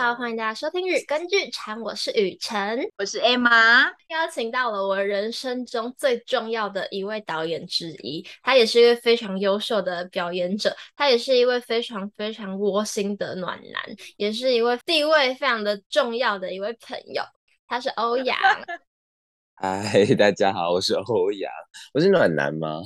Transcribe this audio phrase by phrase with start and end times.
[0.00, 17.22] 好，欢迎大家收听《日更剧场》，我是雨辰，我是 Emma，邀请到了我人生中最重要的一位导演之一，他也是一位非常优秀的表演者，他也是一位非常非常窝心的暖男，也是一位地位非常的重要的一位朋友，
[17.68, 18.38] 他是欧阳。
[19.60, 21.52] 嗨，大家好，我是欧阳，
[21.92, 22.80] 我是暖男吗？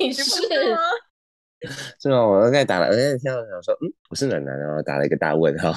[0.00, 0.24] 你是。
[1.98, 2.24] 是吗？
[2.26, 5.70] 我刚才打了，我现在听到想说，嗯，不是暖男，然后打了一个大问号。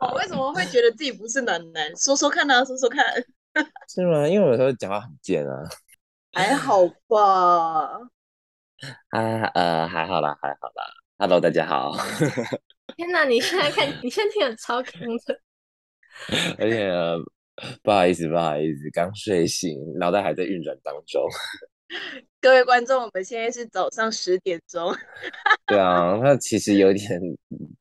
[0.00, 1.94] 我为什么会觉得自己不是暖男？
[1.96, 3.04] 说说看啊，说说看。
[3.88, 4.26] 是吗？
[4.26, 5.68] 因为我有时候讲话很贱啊。
[6.32, 8.00] 还好吧。
[9.10, 10.84] 啊呃，还好啦，还好啦。
[11.18, 11.94] Hello，大家好。
[12.96, 15.40] 天哪，你现在看，你现在听的超坑的。
[16.58, 17.18] 而且、呃、
[17.82, 21.22] 不好意思，不好意思，刚睡醒，脑袋还在运转当中。
[22.42, 24.92] 各位观众，我们现在是早上十点钟。
[25.64, 27.20] 对啊，那其实有点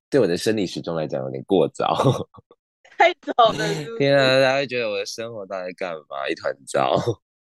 [0.08, 1.98] 对我的生理时钟来讲有点过早，
[2.96, 3.98] 太早了是是？
[3.98, 6.30] 天啊，大家会觉得我的生活到底干嘛？
[6.30, 6.96] 一团糟。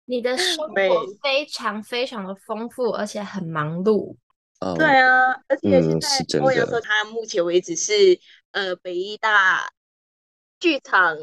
[0.04, 0.73] 你的生活
[1.23, 4.14] 非常非常的丰富，而且很忙碌。
[4.60, 8.20] 嗯、对啊，而且现在欧阳、嗯、说他目前为止是
[8.52, 9.70] 呃北医大
[10.60, 11.17] 剧场。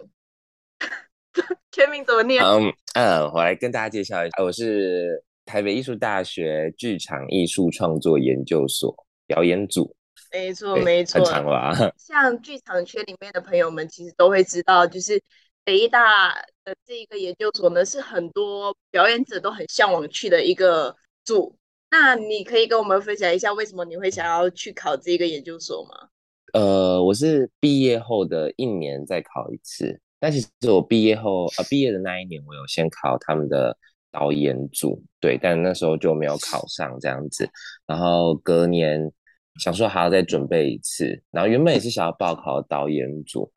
[1.73, 2.43] 全名怎么念？
[2.43, 8.95] 嗯嗯，我来跟大家介绍一下，我是台北艺术大学剧场艺术创作研究所
[9.27, 9.95] 表演组。
[10.33, 11.73] 没错，没错，很长吧？
[11.97, 15.23] 像剧场圈里面的朋友们，其实都会知道，就是
[15.65, 16.35] 北艺大
[16.65, 21.57] 的这一个研究所呢，是很多表演者都很向往去的一个组。
[21.91, 26.09] 那你可以跟我们分享一下，为什么你会想要去考这个研究所吗？
[26.53, 30.01] 呃，我是毕业后的一年再考一次。
[30.19, 33.77] 但其实我毕业后，呃，毕业的那一年，我有先考他们的
[34.15, 37.51] 导演组，对，但那时候就没有考上这样子。
[37.85, 39.11] 然后隔年
[39.59, 43.51] 想说还要再准备一次，然后原本也是想要报考导演组，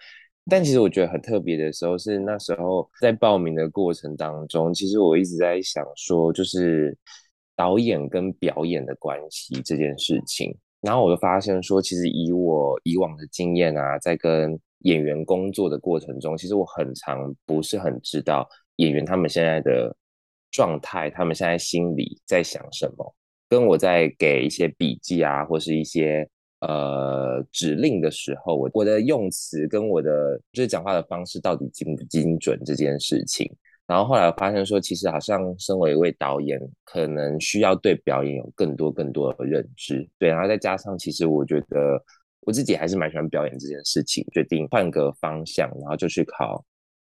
[0.50, 6.98] 但其实我觉得很特别的时候是那时候在报名的过程当中，其实我一直在想说，就是
[7.56, 10.58] 导演跟表演的关系这件事情。
[10.81, 19.94] 然后我就发现说，其实以我以往的经验啊，在跟演员工作的过程中，其实我很常不是很知道演员他们现在的
[20.57, 23.16] 状态，他们现在心里在想什么。
[23.47, 26.28] 跟我在给一些笔记啊，或是一些
[26.62, 33.47] 呃指令的时候，我我的用词跟我的就是讲话的方式到底精不精准这件事情。
[33.85, 40.09] 然后后来我发现说，其实好像身为一位导演，可能需要对表演有更多更多的认知。
[40.18, 42.03] 对，然后再加上，其实我觉得。
[42.41, 46.63] 我自己还是蛮喜欢表演这件事情，决定换个方向，然后就去考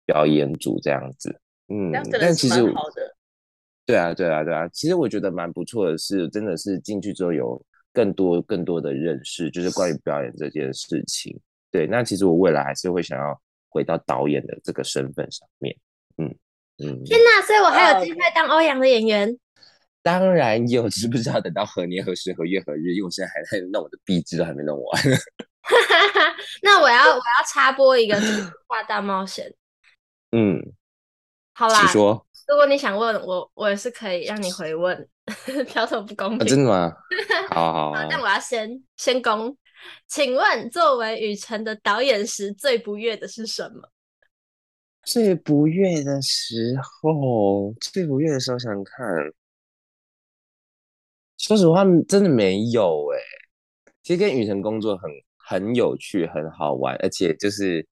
[0.04, 1.30] 表演组这样子。
[1.68, 3.16] 嗯，但其实好的。
[3.88, 4.68] 对啊，对啊，对啊。
[4.68, 7.58] 其实我觉得蛮不错的是，真的是进去之后有
[7.90, 11.34] 更多更多的认识，就是关于表演这件事情。
[11.70, 13.40] 对，那其实我未来还是会想要
[13.70, 15.74] 回到导演的这个身份上面。
[16.18, 16.26] 嗯
[16.84, 17.02] 嗯。
[17.04, 17.40] 天哪！
[17.46, 19.38] 所以我还有机会当欧阳的演员。
[20.04, 22.92] 当然有，知不知道等到何年何时何月何日？
[22.92, 25.02] 因为我现在还在弄我的壁纸，都还没弄完。
[26.62, 28.20] 那我要我要插播一个
[28.66, 29.50] 《画大冒险》。
[30.32, 30.62] 嗯，
[31.54, 32.26] 好啦，请说。
[32.48, 35.08] 如果你想问我，我也是可以让你回问，
[35.68, 36.40] 挑头不公平。
[36.40, 36.92] 啊，真的吗？
[37.50, 38.06] 好好，好，好。
[38.10, 39.54] 但我要先先攻，
[40.06, 43.90] 请问作为雨辰的导演时，最不悦的是什么？
[45.04, 49.06] 最不悦的时候，最不悦的时候，想想看。
[51.36, 53.18] 说实话，真的没有哎。
[54.02, 57.86] 其实跟雨辰工作很很有趣，很好玩，而且就是，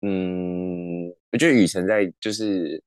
[0.00, 2.82] 嗯，我觉得雨辰在就是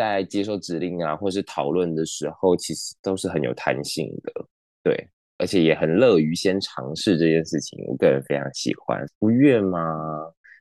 [0.00, 4.32] 在接受指令啊，或是讨论的时候，其实都是很有弹性的，
[4.82, 7.78] 对，而且也很乐于先尝试这件事情。
[7.86, 9.04] 我个人非常喜欢。
[9.18, 9.78] 不悦吗？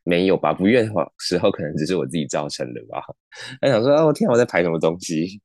[0.03, 0.51] 没有吧。
[0.53, 3.01] 不悦的话时候，可能只是我自己造成的吧。
[3.61, 5.39] 还想说，哦天，我在排什么东西？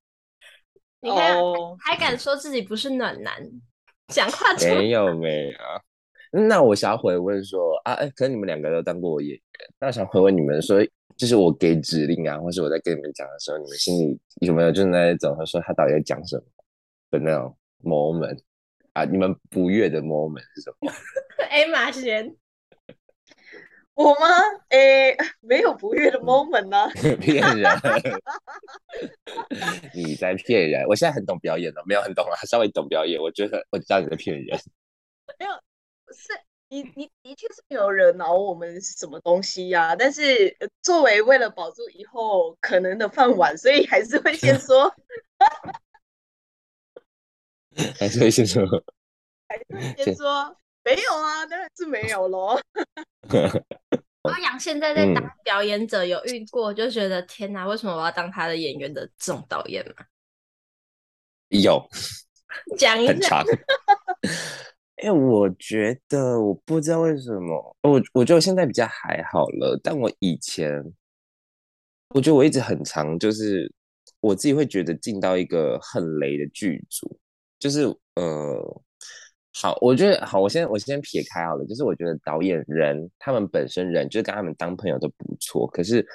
[1.01, 1.79] 你看，oh.
[1.79, 3.33] 还敢说自己不是暖男？
[4.09, 5.59] 讲话没有没有。
[6.49, 9.41] 那我想要回问说啊，哎，可能你们两个都当过我演员，
[9.79, 10.85] 那我想回问你们说，
[11.17, 16.43] 就是我给指令啊，或是我在跟你们讲的时候，你们心里有没有就是那种他说他到底在讲什么
[17.11, 18.39] 的那种 moment
[18.93, 19.05] 啊？
[19.05, 20.93] 你们不悦的 moment 是什么？
[21.51, 22.35] 哎，马贤。
[23.95, 24.27] 我吗？
[24.71, 26.91] 诶，没有不悦的 moment 呢、 啊。
[27.21, 27.71] 骗人！
[29.95, 30.85] 你在骗人！
[30.89, 33.21] 我现在很懂表演了，没有很懂啊，稍微懂表演。
[33.21, 34.59] 我觉得我知道你在骗人。
[35.39, 35.53] 没有，
[36.13, 36.33] 是
[36.83, 39.97] 你，你的确是没有惹恼我们什么东西呀、啊。
[39.97, 44.93] 但是作为为了保住以后可能的饭碗，所以还是会先 说。
[47.99, 48.63] 还是会先说。
[49.49, 50.57] 还是会先说。
[50.83, 52.59] 没有啊，当然是没有喽。
[54.23, 60.05] 阿阳现在在当表演者，有遇过就觉得、嗯、天哪，为什么我要当他的演员的这种导演吗？
[61.49, 61.87] 有，
[62.79, 63.45] 讲一下。
[65.05, 70.83] 因为我觉得我不知道为什么，我我觉得我现在比较还好了，但我以前，
[72.15, 73.71] 我觉得我一直很长，就是
[74.21, 77.19] 我自己会觉得进到一个很雷的剧组，
[77.59, 77.83] 就是
[78.15, 78.83] 呃，
[79.53, 86.07] 好，我觉得好，我先我先撇开好了，就是我觉得导演人他们本身人就是跟他们当朋友都不错，可是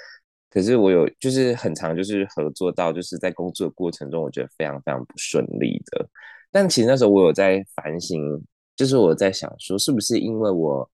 [0.49, 6.09] 可是我有就是很长就是合作到就是在工作的过程中，我觉得非常非常不顺利的，
[6.49, 8.19] 但其实那时候我有在反省。
[8.79, 10.89] 就是我在想说，是不是因为我，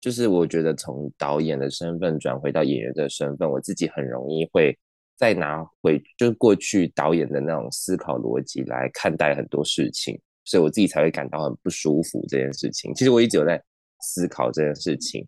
[0.00, 4.76] 就是我觉得从导演的身份转回到演员的身份，我自己很容易会
[5.16, 12.92] 再拿回就是过去导演的那种思考逻辑来看待很多事情，所以我自己才会感到很不舒服这件事情。
[12.96, 13.62] 其实我一直有在
[14.00, 15.24] 思考这件事情，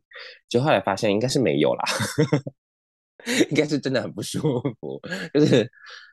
[0.48, 1.84] 就后来发现应该是没有啦，
[3.48, 4.40] 应该是真的很不舒
[4.80, 5.00] 服，
[5.32, 5.70] 就是。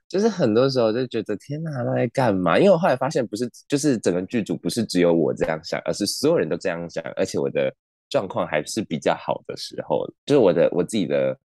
[0.09, 2.57] 就是很多时候就觉得天哪，他在干嘛？
[2.57, 7.71] 因为我后来发现，不是就是整个剧组不是只有我这样想，而是所有人都这样想，而且我的
[8.09, 11.37] 状况还是比较好的时候，就是我的我自己的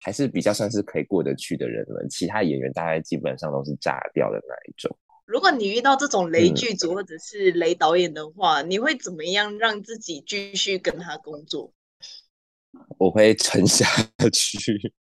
[0.00, 2.06] 还是比较算是可以过得去的人了。
[2.08, 4.96] 其他演员大概基本上都是炸掉的那一种。
[5.26, 11.72] 如果你遇到这种雷剧组或者是雷导演的话，嗯，你会怎么样让自己继续跟他工作？
[12.98, 13.84] 我会撑下
[14.32, 14.92] 去，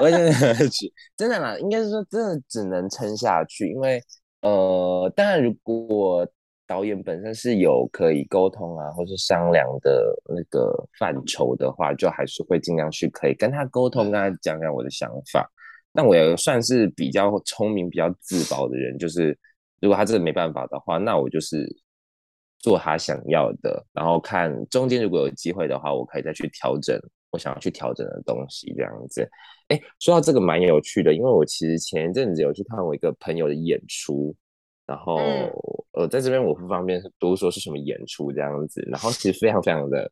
[0.00, 4.02] 我会撑下去，真的啦，应该是说真的只能撑下去，因为
[4.40, 6.26] 呃，当然如果
[6.66, 15.48] 导演本身是有可以沟通啊，或是商量的那个范畴的话，就还是会尽量去可以跟他沟通，跟他讲讲我的想法。
[15.92, 19.38] 但我也算是比较聪明、比较自保的人，就是
[19.80, 21.68] 如果他真的没办法的话，那我就是。
[22.62, 26.96] 做他想要的，然后看中间如果有机会的话，我可以再去调整
[27.32, 29.28] 我想要去调整的东西，这样子。
[29.68, 34.32] 哎，说到这个蛮有趣的，因为我其实前一阵子有去看我一个朋友的演出，
[34.86, 35.50] 然后、嗯、
[35.94, 40.08] 呃，在这边我不方便多说是什么演出这样子，然后其实非常非常的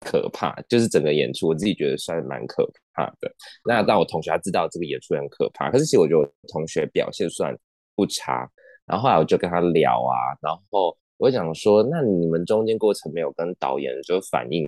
[0.00, 3.32] 可怕，就是整个演出我自己觉得算蛮可怕的。
[3.64, 7.56] 那但我同学他知道这个演出很可怕，可是其实我觉得我同学表现算
[7.96, 8.46] 不差，
[8.84, 10.94] 然后后来我就跟他聊啊，然后。
[11.18, 14.66] 我想说，那你们中间过程没有跟导演就反映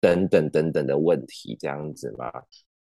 [0.00, 2.32] 等等等等的问题这样子吗？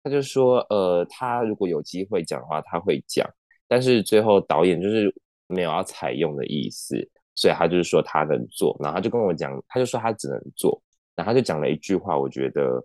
[0.02, 3.30] 他就说，呃，他如果有机会讲的话，他会讲，
[3.68, 5.14] 但是最后导演就是
[5.48, 6.96] 没有要采用的意思，
[7.36, 10.82] 所以他就是说他能做，然后他就跟我讲，他就说他只能做，
[11.16, 12.82] 然后他就讲了一句话，我觉得，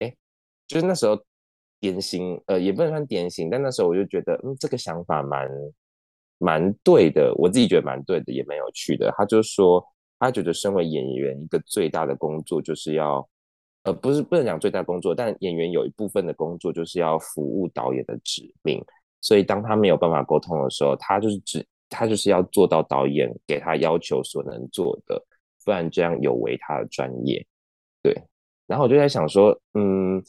[0.00, 0.14] 哎，
[0.66, 1.18] 就是那时候
[1.80, 5.48] 典型，呃，也不能算典型，但那时候我就觉得，嗯，这个想法蛮。
[6.38, 9.12] 蛮对的，我自己觉得蛮对的，也蛮有趣的。
[9.16, 9.84] 他就说，
[10.18, 13.26] 他觉得身为演员，一个最大的工作就是要，
[13.84, 18.84] 呃，不是不能讲最大工作，但演员有一部分的工作就是要服务导演的指令。
[19.20, 25.24] 所以当他没有办法沟通的时候，他就是只他就是要做到导演给他要求所能做的，
[25.64, 27.46] 不然这样有违他的专业。
[28.02, 28.14] 对，
[28.66, 30.22] 然后我就在想说，嗯。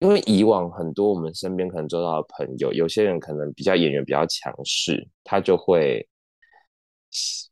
[0.00, 6.08] 因为以往很多我们身边可能做到的朋友，有些人可能比较演员比较强势，他就会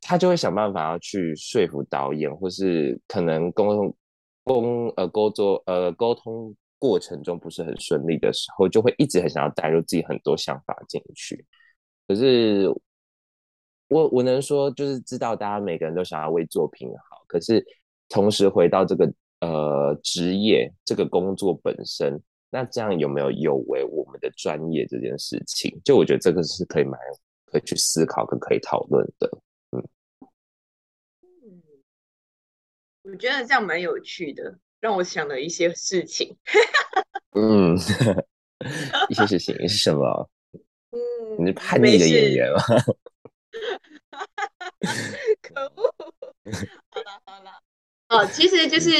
[0.00, 3.96] 他就会想办法要去说服导演，或是可能沟通
[4.44, 11.44] 沟呃沟作呃沟通过程中不是很顺利的时候，就会一直很想要带入自己很多想法进去。
[12.06, 12.66] 可是
[13.88, 17.62] 我我能说，就是知道大家每个人都想要为作品好，可是
[18.08, 22.18] 同时回到这个呃职业这个工作本身。
[22.50, 25.78] 那这样有没有有违我们的专业这件事情？
[25.84, 26.98] 就我觉得这个是可以蛮
[27.44, 29.30] 可以去思考跟可以讨论的。
[29.72, 29.84] 嗯，
[31.22, 31.62] 嗯，
[33.02, 36.36] 我觉得这样蛮有趣的，让我想了一些事情。
[37.36, 37.76] 嗯，
[39.10, 40.30] 一些事情是什么？
[40.90, 40.98] 嗯，
[41.38, 42.62] 你是叛逆的演员吗？
[45.42, 45.94] 可恶！
[46.90, 47.50] 好了好了，
[48.08, 48.90] 哦，其实就是。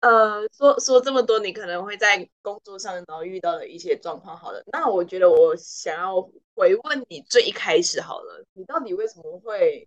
[0.00, 4.34] 呃，说说这么多，你可能会在工作上然后遇到的一些状况。
[4.34, 6.22] 好了，那我觉得我想要
[6.54, 9.86] 回问你最一开始好了，你到底为什么会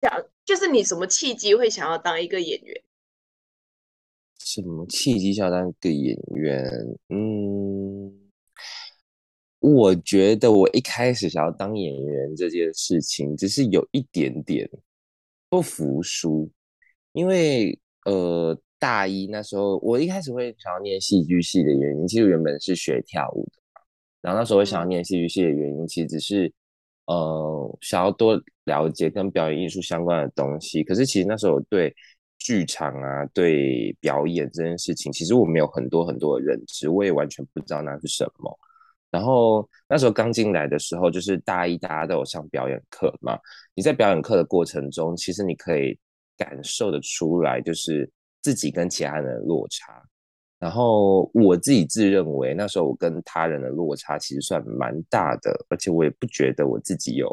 [0.00, 2.82] 想，就是你什么契机会想要当一个演员？
[4.38, 6.70] 什么契机想要当一个演员？
[7.08, 8.30] 嗯，
[9.58, 14.70] 我觉得我一开始想要当演员这件事情，只是有一点点
[15.48, 16.48] 不服输，
[17.10, 17.76] 因为。
[18.06, 23.60] 呃，大一那时候，我一开始会想要念戏剧系的原因，其实原本是学跳舞的。
[24.22, 26.52] 然后那时候我想要念戏剧系的原因，其实只是
[27.06, 31.92] 呃想要多了解跟表演艺术相关的东西，可是其实那时候对
[32.38, 38.56] 剧场啊、对表演这件事情，其实我没有很多很多的认知，我也完全不知道那是什么。
[39.10, 43.36] 然后那时候刚进来的时候，就是大一大家都有上表演课嘛，
[43.74, 45.98] 你在表演课的过程中，其实你可以
[46.36, 48.10] 感受得出来，就是
[48.42, 50.02] 自己跟其他人的落差。
[50.58, 57.28] 然后我自己自认为那时候我跟他人的落差其实算蛮大的，而且我也不觉得我自己有，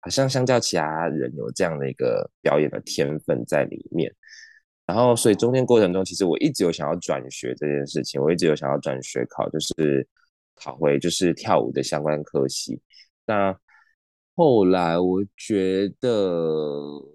[0.00, 4.10] 好像相较其他人有这样的一个表演的天分在里面。
[4.86, 10.08] 然后所以中间过程中，其实我一直有想要转学这件事情，我一直有想要转学考，就是
[10.54, 12.80] 考回就是跳舞的相关科系。
[13.26, 13.54] 那
[14.34, 17.13] 后来我觉得。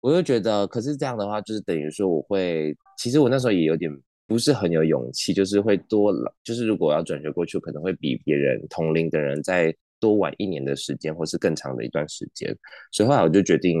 [0.00, 3.90] 我就觉得，可是这样的话，就是等于说我会，其实我那时候也有点
[4.26, 6.14] 不是很有勇气，就是会多，
[6.44, 12.56] 就是如果要转学过去，可能会比别人同龄的人再多晚一年的时间，或是更长的一段时间。
[12.92, 13.76] 所以后来我就决定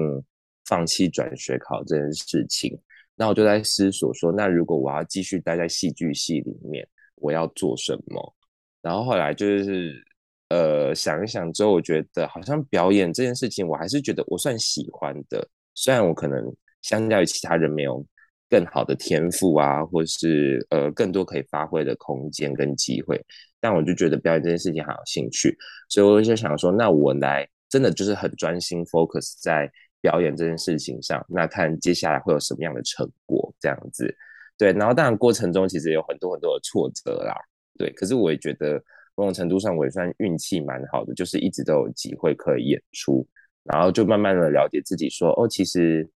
[0.66, 2.76] 放弃转学考这件事情。
[3.14, 6.84] 那我就在思索说，那如果我要继续待在戏剧系里面，
[7.16, 8.34] 我要做什么？
[8.82, 10.04] 然后后来就是
[10.48, 15.48] 呃想一想之后，我觉得好像表演这件事情，我还是觉得我算喜欢的。
[15.80, 16.44] 虽然我可能
[16.82, 18.04] 相较于其他人没有
[18.50, 23.24] 更好的天赋啊，或是呃更多可以发挥的空间跟机会，
[23.60, 25.56] 但我就觉得表演这件事情很有兴趣，
[25.88, 29.70] 所以我就想说，那我来真的就是很专心 focus 在
[30.00, 34.12] 表演这件事情上，那看接下来会有什么样的成果这样子。
[34.56, 37.36] 对，然后当然过程中其实有很多很多的挫折啦，
[37.78, 38.82] 对，可是我也觉得
[39.14, 43.24] 某种程度上我也算运气蛮好的，就是一直都有机会可以演出。
[43.64, 46.08] 然后就慢慢的了解自己说，哦，其实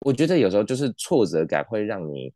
[0.00, 2.30] 我觉得有时候就是挫折感会让你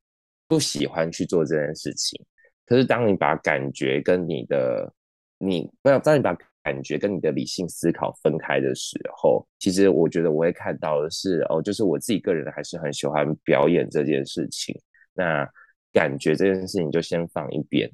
[0.49, 2.19] 不喜欢去做这件事情。
[2.65, 4.91] 可是当你把感觉跟你的
[5.39, 14.75] 你不要，当你把感觉跟你的理性思考分开的时候，其实我觉得我会看到的是哦，就是我自己个人还是很喜欢表演这件事情。
[15.13, 15.47] 那
[15.93, 17.91] 感觉这件事情就先放一边。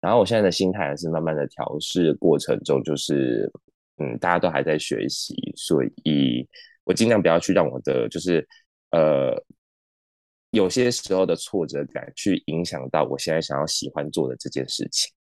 [0.00, 3.50] 然后我现在的心态还是慢慢的调试过程中，就是。
[3.98, 6.46] 嗯，大家都还在学习，所以
[6.84, 8.46] 我尽量不要去让我的就是
[8.90, 9.34] 呃
[10.50, 15.12] 有些时候的挫折感去影响到我现在想要喜欢做的这件事情。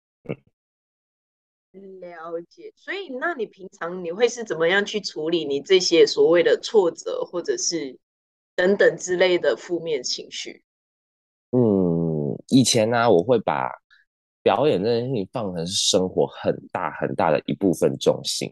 [1.73, 2.73] 嗯，了解。
[2.77, 7.99] 所以，那你平常你会是怎么样去处理你这些所谓的挫折，或者是
[8.55, 10.63] 等等之类的负面情绪？
[11.51, 13.71] 嗯，以前呢，我会把
[14.45, 18.49] 表演这件事情放成是生活很大很大的一部分重心。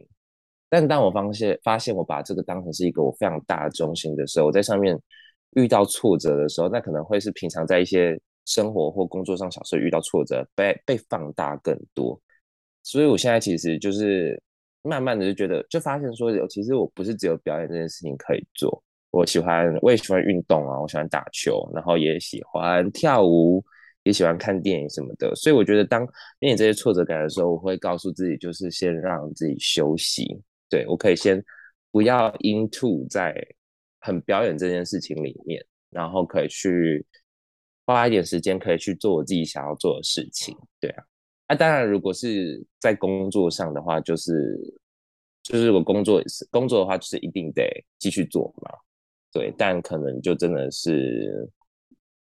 [0.68, 4.99] 但当我发现发现我把这个当成是一个我非常大的中心的时候，我在上面
[5.54, 12.18] 遇到挫折的时候，那可能会是平常在一些生活或工作上小事遇到挫折被被放大更多。
[12.82, 14.42] 所以我现在其实就是
[14.82, 23.62] 慢慢的就觉得，就发现说，其实我不是只有表演这件事情可以做，我喜欢我也喜欢运动啊，我喜欢打球，然后也喜欢跳舞，
[24.04, 25.35] 也喜欢看电影什么的。
[25.35, 26.00] 所以我觉得当
[26.38, 30.40] 面临这些挫折感的时候，我会告诉自己，就是先让自己休息。
[30.68, 31.42] 对，我可以先
[31.90, 33.35] 不要 into 在
[34.00, 37.04] 很表演这件事情里面，然后可以去
[37.85, 40.56] 花一点时间，可以去做我自己想要做的事情。
[40.80, 41.04] 对啊，
[41.49, 44.59] 那、当然，如果是在工作上的话，就是
[45.42, 47.68] 就是我工作工作的话，就是一定得
[47.99, 48.71] 继续做嘛。
[49.30, 51.49] 对，但可能就真的是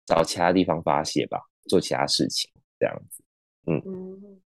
[0.06, 3.22] 找其他地方发泄吧，做其他事情这样子。
[3.66, 4.42] 嗯嗯，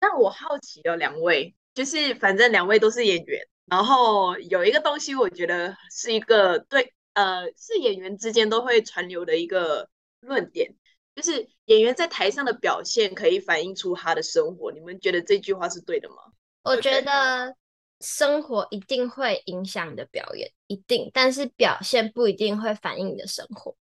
[0.00, 1.54] 那我好奇哦，两位。
[1.74, 9.88] 就是反正两位都是演员，然后有一个东西，我觉得是一个对，呃，是演员之间都会传流的一个
[10.20, 10.70] 论点，
[11.14, 14.70] 就是演员在台上的表现可以反映出他的生活。
[14.70, 16.16] 你们觉得这句话是对的吗？
[16.64, 17.56] 我觉得
[18.00, 23.74] 生活一定会影响你的表演，一定，但是表现不一定会反映你的生活。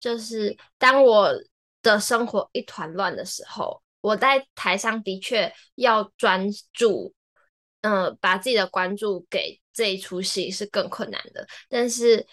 [0.00, 1.32] 就是当我
[1.94, 7.14] 的生活一团乱的时候，我在台上的确要专注。
[7.82, 11.46] 嗯、把自己的关注给这一出戏是更困难的。
[11.68, 12.26] 但是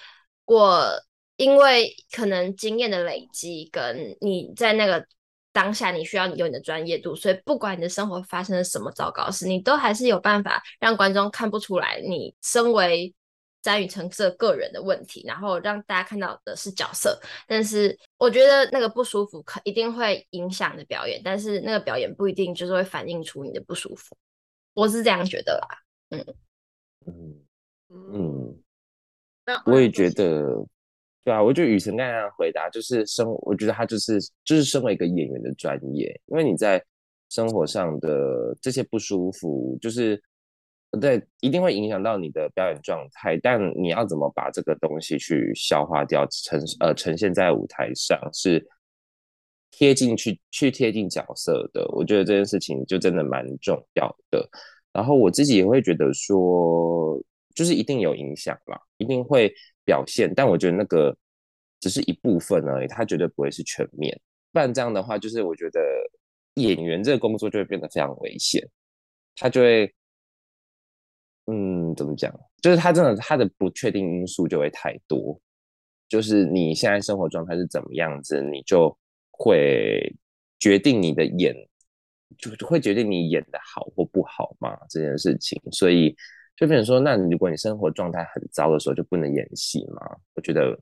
[0.46, 0.90] 我
[1.38, 5.06] 因为可能经验的累积，跟你在那个
[5.54, 13.14] 当下，你需要你有你的专业度，所以不管你的生活发生了什么糟糕事，你都还是有办法让观众看不出来你身为
[13.66, 17.20] 詹宇成这个人的问题，然后让大家看到的是角色。
[17.48, 24.16] 但是我觉得那个不舒服可一定会影响你的表演，但是那个表演不一定就是会反映出你的不舒服。
[24.76, 25.68] 我是这样觉得啦，
[26.12, 26.26] 嗯
[27.08, 28.56] 嗯
[29.48, 30.64] 嗯，我也觉得，
[31.24, 36.80] 对啊，我觉得雨辰刚才回答就是生，我觉得他就是就是身为一个演员的专业，因为你在
[37.30, 40.22] 生活上的这些不舒服，就是
[41.02, 48.66] 对，一定会影响到你的表演状态，但你要怎么把这个东西去消化掉，呈呃呈现在舞台上是
[49.72, 51.86] 贴近去去贴近角色的。
[51.90, 54.48] 我觉得这件事情就真的蛮重要的。
[54.94, 57.22] 然后我自己也会觉得说，
[57.54, 61.14] 就是一定有影响啦，一定会表现，但我觉得那个
[61.82, 64.18] 只是一部分而已，它绝对不会是全面。
[64.54, 65.82] 不然这样的话，就是我觉得
[66.54, 68.66] 演员这个工作就会变得非常危险，
[69.36, 69.94] 他就会。
[71.48, 72.34] 嗯，怎么讲？
[72.62, 75.40] 就是他真的，他的不确定因素就会太多。
[76.10, 78.96] 就是你现在生活状态是怎么样子，你就
[79.32, 80.02] 会
[80.60, 81.56] 决定你的演，
[82.38, 85.62] 就会决定你演的好或不好嘛，这件事情。
[85.72, 86.16] 所以
[86.56, 90.02] 就变成说，那如果你生活状态很糟的时候，就不能演戏嘛？
[90.34, 90.80] 我觉得，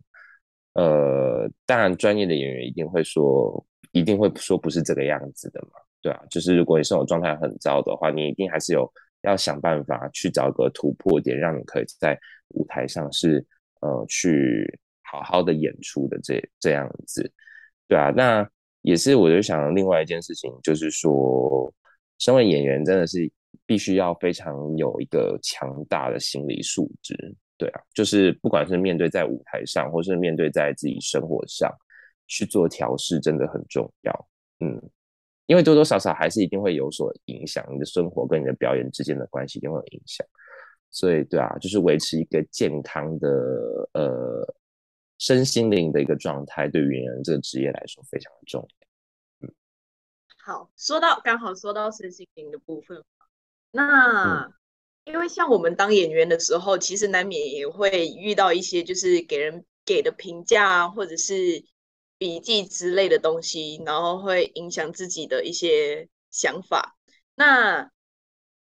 [0.75, 6.21] 呃，当然专业的演员一定会说，一定会说不是这个样子的嘛，对啊。
[6.29, 8.89] 就是如果你生活状态很糟的话，你一定还是有。
[9.23, 12.17] 要想办法去找个突破点，让你可以在
[12.49, 13.45] 舞台上是
[13.81, 17.29] 呃去好好的演出的这这样子，
[17.87, 18.47] 对啊，那
[18.81, 21.73] 也是我就想另外一件事情，就是说，
[22.19, 23.31] 身为演员真的是
[23.65, 27.15] 必须要非常有一个强大的心理素质，
[27.57, 31.73] 对啊，就是不管是面对在舞台上，或是面对在自己生活上
[32.27, 34.27] 去做调试，真的很重要，
[34.59, 34.81] 嗯。
[35.53, 40.25] 因为多多少少还是一定会有所影响，你的生活跟你的表演之间的关系一定会有影响，
[40.89, 43.29] 所以对啊，就是维持一个健康的
[43.93, 44.55] 呃
[45.19, 49.47] 身心灵的一个状态，对于演员这个职业来说非常的重要。
[49.47, 49.53] 嗯，
[50.43, 53.03] 好，说到刚好说到身心灵的部分，
[53.69, 54.53] 那、嗯、
[55.03, 61.63] 因为像我们当演员的时候，其实难免也会遇到一些就是给人给的评价或者是。
[62.23, 66.95] 笔记之类的东西，然后会影响自己的一些想法。
[67.35, 67.91] 那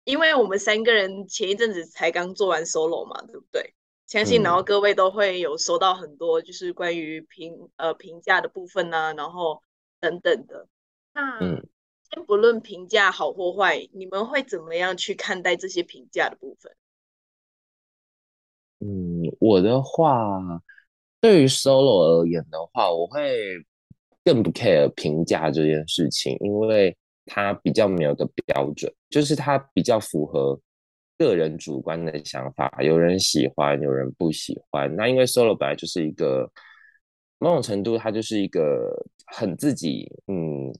[0.04, 3.74] 因为我们三个人前一阵子才刚做完 solo 嘛，对不对？
[4.06, 9.64] 相信然后各位都会有收到很多就是关于评呃评价的部分啊，然后
[10.00, 10.68] 等等的。
[11.16, 16.76] 那先不论评价好或坏，你们会怎么样去看待这些评价的部分？
[18.82, 20.62] 嗯，我的话。
[21.28, 23.58] 对于 solo 而言的话，我会
[24.24, 30.58] 更不 care 评价这件事情，因为它比较没有个标准，就是它比较符合
[31.18, 34.96] 个人主观的想法，有人喜欢，有人不喜欢。
[34.96, 36.50] 那因为 solo 本来就是一个
[37.40, 40.74] 某种程度，它就是一个很自己，嗯，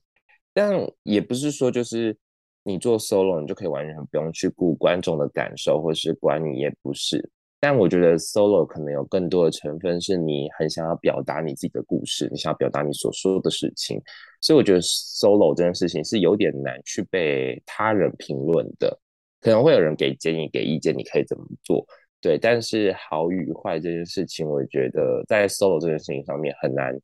[0.54, 2.16] 但也不是说就是
[2.62, 7.30] 你做 solo 你就可以完全不用去顾观众的感受，或是管你，也不是。
[7.60, 14.00] 但我觉得 solo 可能有更多的成分是你很想要表达你自己的故事，你想要表达你所说的事情，
[14.40, 18.96] 所以我觉得 solo 这件事情是有点难去被他人评论的，
[19.40, 21.84] 可能会有人给建议、给意见，你可以怎么做，
[22.20, 22.38] 对。
[22.38, 26.96] 但是好与坏这件事情，我觉得在 solo 这件事情上面很难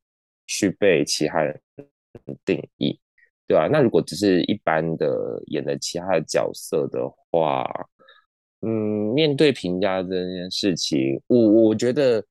[0.47, 1.61] 去被其他人
[2.45, 2.97] 定义，
[3.49, 3.67] 对吧？
[3.67, 7.69] 那如果只是一般的演的其他的角色的话，
[8.67, 12.25] 嗯，面对评价这件事情，我我觉得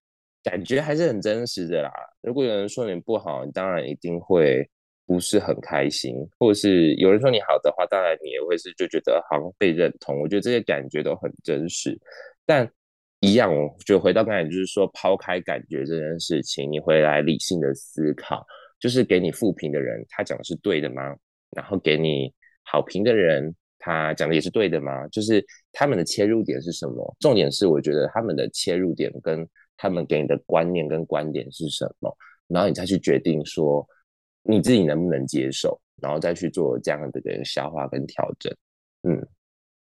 [0.43, 1.91] 感觉还是很真实的啦。
[2.21, 4.67] 如果有人说你不好，你当然一定会
[5.05, 10.19] 不是很开心；或者是有人说你好的话，当然你也会是就觉得好像被认同。
[10.21, 11.95] 我觉得这些感觉都很真实。
[12.45, 12.67] 但
[13.19, 18.43] 一样，我就回到刚才，就是说抛开感觉这件事情，你回来理性的思考，
[18.79, 21.15] 就是给你负评的人，他讲的是对的吗？
[21.55, 23.53] 然后给你好评的人。
[23.85, 25.05] 他讲的也是对的吗？
[25.09, 27.15] 就是他们的切入点是什么？
[27.19, 32.17] 重点是我觉得他们的切入点跟他们给你的观念跟观点是什么，
[32.47, 33.85] 然后你再去决定说
[34.41, 38.55] 你自己能不能接受，然后再去做这样的一个消化跟调整。
[39.01, 39.27] 嗯，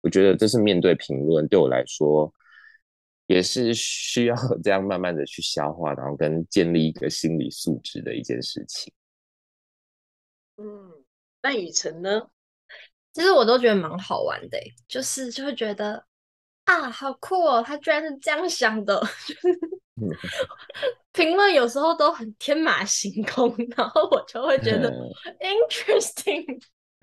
[0.00, 2.28] 我觉得这是面对评论对我来说
[3.28, 4.34] 也是需要
[4.64, 8.92] 这样慢慢的去消化，然后跟建立一个心理素质的一件事情。
[10.56, 11.04] 嗯，
[11.40, 12.28] 那雨辰呢？
[13.12, 16.04] 其实我都觉得蛮好玩的，就是就会觉得
[16.64, 19.00] 啊，好酷哦，他居然是这样想的。
[21.12, 24.90] 评论有时候都很天马行空，然后我就会觉得
[25.40, 26.62] interesting。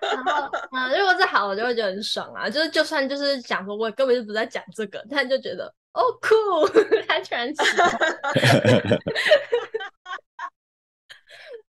[0.00, 0.30] 然后
[0.72, 2.50] 啊，如果是好，我就会觉得很爽啊。
[2.50, 6.34] 就是就算就是讲说，我根本就不在讲这个，但就觉得哦酷，
[7.06, 9.00] 他居然喜欢。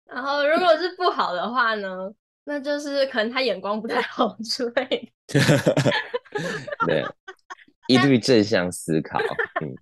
[0.06, 2.10] 然后如果是不好的话呢？
[2.44, 5.40] 那就是可能他眼光不太好之类的。
[6.86, 7.04] 对，
[7.86, 9.18] 一律正向思考。
[9.60, 9.74] 嗯，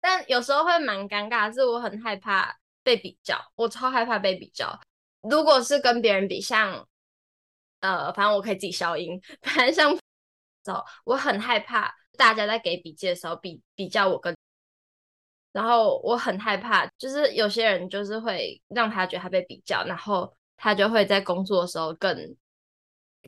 [0.00, 4.80] 但有时候会蛮尴尬，是我很害怕被比较，我超害怕被比较。
[5.22, 6.86] 如果是跟别人比，像
[7.80, 9.98] 呃，反正我可以自己消音，反正像
[10.62, 14.34] 走，我很害怕大家在给笔记的时候比比较我跟，
[15.52, 22.36] 然后我很害怕，就是有些人就是会让他觉得他被比较，然后他就会在工作的时候更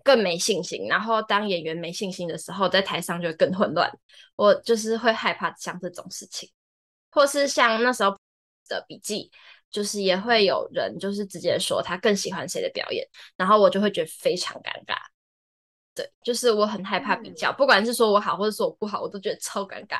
[0.02, 3.90] 更没信心，然后当演员没信心的时候，在台上就会更混乱。
[4.36, 6.50] 我就是会害怕像这种事情，
[7.10, 8.16] 或是像那时候
[8.68, 9.30] 的笔记。
[9.68, 14.96] 就是也会有人就是直接说他更喜欢谁的表演，然后我就会觉得非常尴尬。
[15.92, 19.98] 对，就是我很害怕比较，不管是说我好或者说我不好，我都觉得超尴尬。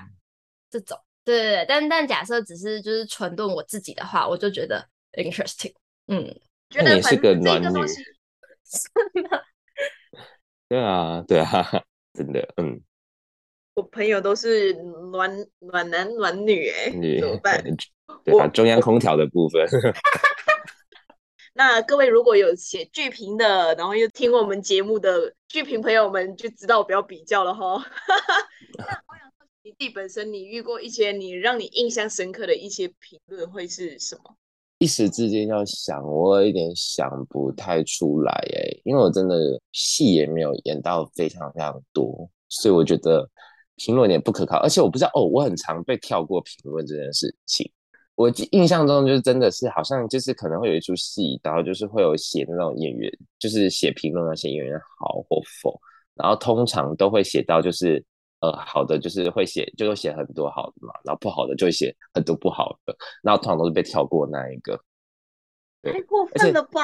[0.71, 5.75] 这种，对对对，但但假设只是就是纯论我自己的话，我就觉得 interesting。
[6.07, 7.65] 嗯，觉得你是个暖女。
[7.65, 9.45] 真的。
[10.69, 12.81] 对啊，对啊，真的，嗯。
[13.75, 14.73] 我朋友都是
[15.13, 17.63] 暖暖男暖女，哎，怎么办？
[18.25, 19.67] 对啊，中央空调的部分。
[21.53, 27.77] 那各位如果有写剧评的，然后又听我们节目的剧评朋友们，就知道不要比较了哈。
[28.79, 34.37] 那我想说，你自己本身，你遇过一些你让你印象深刻的一些评论会是什么？
[34.79, 43.27] 一时之间要想，我有一点想不太出来哎，因为我真的戏也没有演到非常非常多，所以我觉得
[43.77, 44.59] 评论也不可靠。
[44.59, 47.71] 而且我不知道哦，我很常被跳过评论这件事情。
[48.17, 55.79] 我印象中就是真的是好像就是可能会有一出戏，然后就是会有写那种演员，就是写评论那些演员好或否，
[56.15, 58.03] 然后通常都会写到就是
[58.41, 64.81] 呃好的就是会写就会写很多好的嘛，然后不好的就会写很多不好的，然后通常都是被跳过那一个。
[65.83, 66.81] 太过分了吧？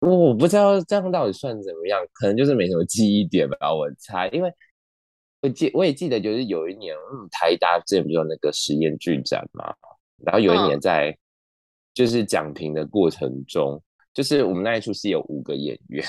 [0.00, 4.52] 我我不知道这样到底算怎么样，可能就是没什么记忆点吧，我猜，因为。
[5.42, 9.72] 我记我也记得，就是有一年，嗯，台大之前不是有那个实验剧展嘛，
[10.24, 11.16] 然后有一年在
[11.92, 13.80] 就是讲评的过程中，
[14.14, 16.02] 就是我们那一出戏有五个演员，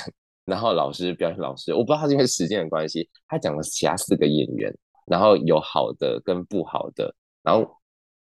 [0.47, 7.63] 然后老师表演老师，我不知道他是因为时间的关系，他讲了其他四个演员，然后有好的跟不好的，然后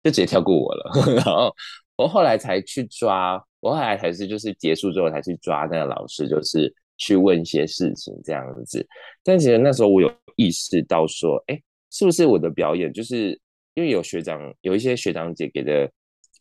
[0.03, 1.55] 就直接跳过我了， 然后
[1.95, 6.73] 我后来才去抓，我后来才是就是结束之后才去抓那个老师，就是。
[6.97, 8.87] 去问一些事情这样子，
[9.21, 11.61] 但其实那时候我有意识到说，哎，
[11.91, 13.37] 是不是我的表演就是
[13.73, 15.91] 因为有学长有一些学长姐给的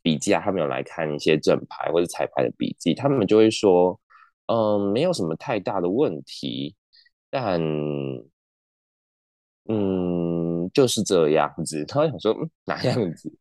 [0.01, 3.99] 笔记啊，他们有来看一些正牌或者彩排的笔记，他们就会说，
[4.47, 6.75] 嗯，没有什么太大的问题，
[7.31, 7.61] 但
[9.67, 11.85] 嗯就是这样子。
[11.89, 13.33] 他想说，嗯，哪样子？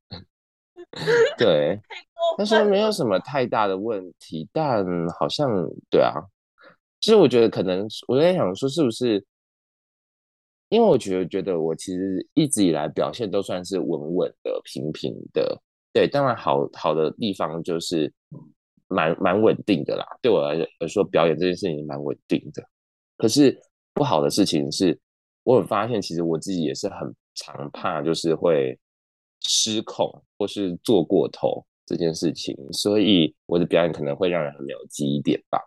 [1.37, 1.79] 对，
[2.37, 5.49] 他说没有什么太大的问题，但好像
[5.89, 6.13] 对啊。
[7.01, 9.25] 其实我觉得可能，我在想说，是不是
[10.69, 15.61] 因为我觉得觉得我其实一直以来表现都算是稳稳的、平平的。
[15.91, 18.11] 对，当然好好的地方就是
[18.93, 20.05] 蛮蛮稳定的啦。
[20.21, 22.63] 对我来说，表演这件事情蛮稳定的。
[23.17, 23.59] 可是
[23.93, 24.97] 不好的事情是，
[25.43, 28.77] 我很发现，其实我自己也是很常怕，就是会
[29.41, 32.55] 失控或是做过头这件事情。
[32.71, 35.59] 所以我的表演可能会让人很没有记忆点吧。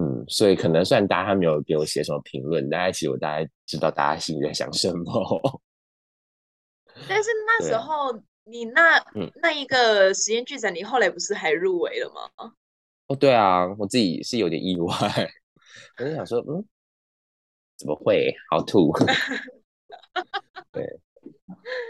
[0.00, 5.60] 嗯，所以可能虽然大家还没有给我写什么评论，大家其实我大概知道大家心里在想什么。
[7.08, 8.12] 但是那时候
[8.48, 12.52] 你那、嗯、那一个实验剧展，你后来不是还入围了吗？
[13.06, 14.94] 哦，对啊，我自己是有点意外，
[15.98, 16.64] 我就想说，嗯，
[17.76, 18.34] 怎么会？
[18.50, 18.92] 好吐。
[20.72, 20.84] 对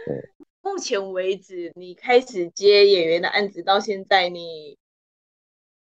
[0.07, 4.77] 对，目前为止，你开始接演员的案子到现在，你。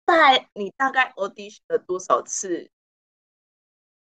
[0.04, 2.68] 在你大概 audition 了多少次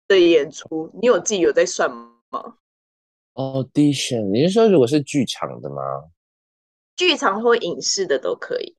[0.08, 0.90] 的演出？
[1.02, 2.58] 你有自己有在算吗
[3.34, 5.82] ？audition，你是说如果是剧场的吗？
[7.00, 8.76] 剧场或影视的都可以。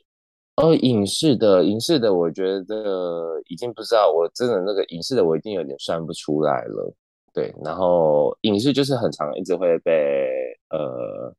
[0.56, 6.94] 哦，影视的，影视的，我觉得已经不知道，我真的那个影视的，我已经有点算不出来了。
[7.32, 11.34] 对，然后影视就是很常一直会被呃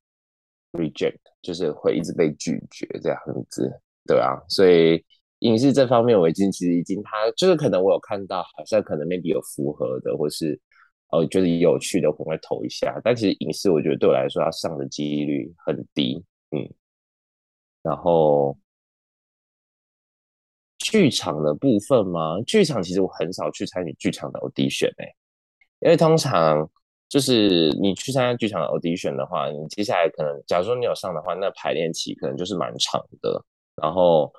[0.71, 3.19] reject，就是会一直被拒绝这样
[3.51, 3.71] 子，
[4.07, 5.03] 对啊，所以。
[5.41, 10.59] 影视这方面，我已经其实已经，他就是可能我有看到，好像可能 maybe 有符合的，或是
[11.11, 13.01] 呃觉得有趣的，我会投一下。
[13.03, 16.73] 但其实影视，我觉得对我来说，它上的几率很低，嗯。
[17.81, 18.57] 然后
[20.77, 25.15] 剧场的部分吗，剧场其实我很少去参与剧场的 audition 哎、
[25.79, 26.69] 因为通常
[27.09, 33.43] 就是你去参加剧场的 audition 的话，你接下来可能，假如说你有上的话，那排练期可能就是蛮长的，
[33.75, 34.31] 然后。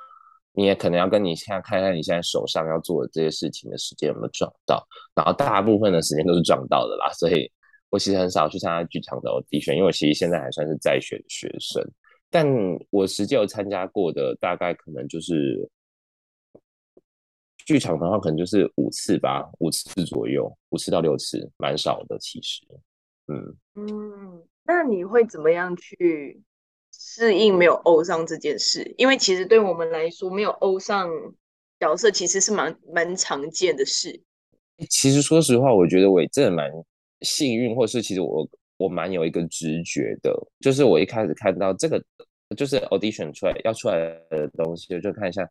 [0.54, 7.50] 你也可能要跟你现在看看你现在手上要做的这些事情的时间有没有撞到，然后大部分的时间都是撞到的啦，所以
[7.88, 11.82] 我其实很少去参加剧场的 audition，因为我其实现在还算是在学的学生，
[12.32, 12.46] 但
[12.88, 15.70] 我实际有参加过的大概可能就是
[17.66, 22.66] 剧场的话，可能就是五次吧，五次左右，五次到六次，蛮少的其实。
[23.28, 26.42] 嗯嗯，那你会怎么样去
[26.92, 28.94] 适应没有欧上这件事？
[28.96, 31.08] 因为其实对我们来说，没有欧上
[31.78, 34.22] 角色其实是蛮蛮常见的事。
[34.88, 36.68] 其实说实话，我觉得我也真的蛮
[37.20, 38.48] 幸运，或是其实我
[38.82, 42.02] 我蛮有一个直觉的，就是我一开始看到这个
[42.56, 43.96] 就是 audition 出来要出来
[44.30, 45.48] 的东西，就看一下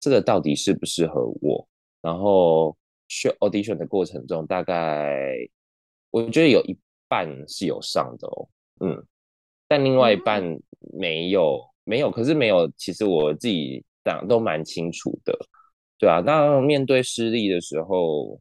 [0.00, 1.66] 这个到底适不适合我。
[2.02, 2.74] 然后
[3.08, 5.36] 去 audition 的过程中，大概
[6.10, 6.74] 我觉得有一
[7.08, 8.48] 半是有上的哦，
[8.80, 9.04] 嗯，
[9.68, 10.42] 但另外一半
[10.94, 15.38] 没有，没有，可是没有，其实我自己讲都蛮清楚的，
[15.98, 16.22] 对啊。
[16.22, 18.40] 当面对失利的时候，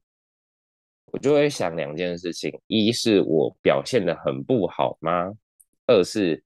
[1.11, 5.31] 我就会想两件事情：一是我表现得很不好吗？
[5.87, 6.43] 二是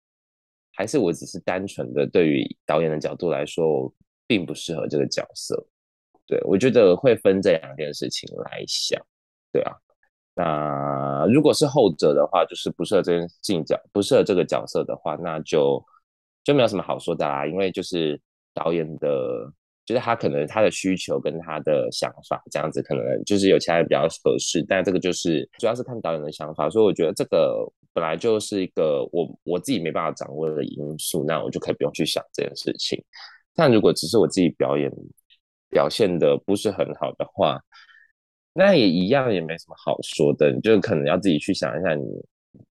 [0.73, 3.93] 还是我只是单纯的对于导演的角度来说，
[4.25, 5.67] 并不适合这个角色。
[6.25, 8.99] 对，我觉得会分这两件事情来想，
[9.51, 9.73] 对啊。
[10.35, 15.85] 那如果是后者的话，就是不适合这件角，不适合这个角色的话，那就
[16.43, 17.45] 就没有什么好说的啦。
[17.45, 18.19] 因为就是
[18.53, 19.53] 导演的，
[19.85, 26.69] 就是他可能他的需求跟他的想法这样子，可能就是有其他人比较合适，但这个就是主要是看导演的想法。
[26.69, 33.03] 所以我觉得这个本来就是一个我我自己没办法掌握的因素，那我就可以不用去想这件事情。
[33.55, 34.91] 但如果只是我自己表演
[35.69, 37.59] 表现的不是很好的话，
[38.53, 40.51] 那也一样，也没什么好说的。
[40.51, 42.03] 你就可能要自己去想一下你，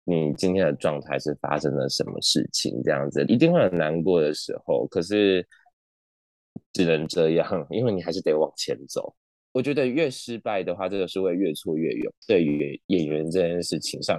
[0.04, 4.86] 你今天的状态是发生了什么事情，这样子一定会很难过的时候。
[4.88, 5.46] 可是
[6.78, 9.12] 只能这样，因为你还是得往前走。
[9.50, 12.12] 我觉得越失败的话，这个是会越挫越勇。
[12.24, 14.16] 对于演员这件事情上，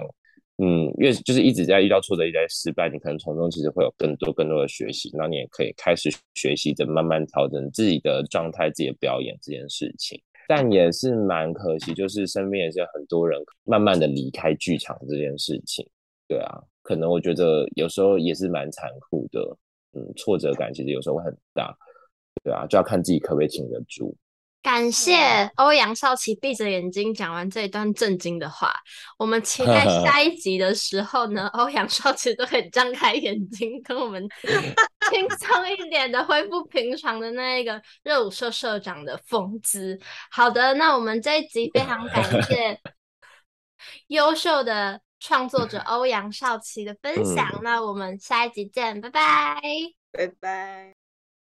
[0.58, 5.10] 嗯，越就是一直在遇到挫折，一直在失败，你可能从中其实会有更多更多的学习。
[5.14, 10.20] 那你也可以开始学习着慢慢调整自己的状态，自己的表演这件事情。
[10.46, 15.88] 但也是蛮可惜，就是身边也是很多人慢慢的离开剧场这件事情。
[16.28, 19.40] 对啊，可能我觉得有时候也是蛮残酷的，
[19.94, 21.74] 嗯，挫折感其实有时候会很大。
[22.42, 24.16] 对啊，就要看自己可不可以挺得住。
[24.62, 28.70] 感谢欧阳少奇闭着眼睛讲完这一段震惊的话。
[29.18, 34.22] 我们期待 下一集的时候呢，欧阳少奇都可以张开眼睛，跟我们
[35.10, 39.98] 轻松一点的恢复平常的那一个热舞社社长的风姿。
[40.30, 42.78] 好的，那我们这一集非常感谢
[44.08, 47.60] 优秀的创作者欧阳少奇的分享。
[47.62, 49.60] 那我们下一集见，拜拜，
[50.12, 50.99] 拜拜。